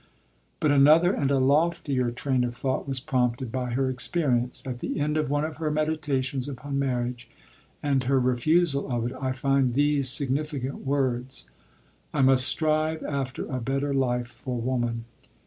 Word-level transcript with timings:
But 0.59 0.71
another 0.71 1.13
and 1.13 1.29
a 1.29 1.37
loftier 1.37 2.09
train 2.09 2.43
of 2.43 2.55
thought 2.55 2.87
was 2.87 2.99
prompted 2.99 3.51
by 3.51 3.73
her 3.73 3.87
experience. 3.87 4.65
At 4.65 4.79
the 4.79 4.99
end 4.99 5.15
of 5.15 5.29
one 5.29 5.43
of 5.45 5.57
her 5.57 5.69
meditations 5.69 6.49
upon 6.49 6.79
marriage, 6.79 7.29
and 7.83 8.03
her 8.05 8.19
refusal 8.19 8.91
of 8.91 9.05
it, 9.11 9.17
I 9.21 9.31
find 9.31 9.75
these 9.75 10.09
significant 10.09 10.87
words: 10.87 11.51
"I 12.15 12.23
must 12.23 12.47
strive 12.47 13.03
after 13.03 13.45
a 13.45 13.61
better 13.61 13.93
life 13.93 14.25
for 14.29 14.59
woman." 14.59 15.05